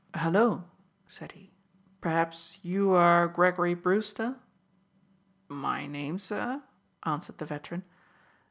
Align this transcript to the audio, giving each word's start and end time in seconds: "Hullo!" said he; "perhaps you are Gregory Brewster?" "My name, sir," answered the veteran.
"Hullo!" 0.15 0.63
said 1.07 1.33
he; 1.33 1.51
"perhaps 2.01 2.57
you 2.63 2.91
are 2.93 3.27
Gregory 3.27 3.75
Brewster?" 3.75 4.37
"My 5.47 5.85
name, 5.85 6.17
sir," 6.17 6.63
answered 7.03 7.37
the 7.37 7.45
veteran. 7.45 7.83